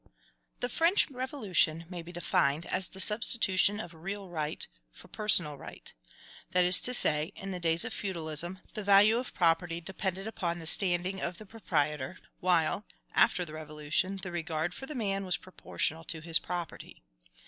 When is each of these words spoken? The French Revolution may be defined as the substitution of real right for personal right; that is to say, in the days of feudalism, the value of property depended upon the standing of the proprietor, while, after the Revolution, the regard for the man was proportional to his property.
The 0.61 0.67
French 0.67 1.11
Revolution 1.11 1.85
may 1.87 2.01
be 2.01 2.11
defined 2.11 2.65
as 2.65 2.89
the 2.89 2.99
substitution 2.99 3.79
of 3.79 3.93
real 3.93 4.29
right 4.29 4.67
for 4.91 5.07
personal 5.09 5.59
right; 5.59 5.93
that 6.53 6.65
is 6.65 6.81
to 6.81 6.93
say, 6.95 7.31
in 7.35 7.51
the 7.51 7.59
days 7.59 7.85
of 7.85 7.93
feudalism, 7.93 8.61
the 8.73 8.83
value 8.83 9.19
of 9.19 9.35
property 9.35 9.79
depended 9.79 10.25
upon 10.25 10.57
the 10.57 10.65
standing 10.65 11.21
of 11.21 11.37
the 11.37 11.45
proprietor, 11.45 12.17
while, 12.39 12.83
after 13.13 13.45
the 13.45 13.53
Revolution, 13.53 14.17
the 14.23 14.31
regard 14.31 14.73
for 14.73 14.87
the 14.87 14.95
man 14.95 15.23
was 15.23 15.37
proportional 15.37 16.03
to 16.05 16.19
his 16.21 16.39
property. 16.39 17.03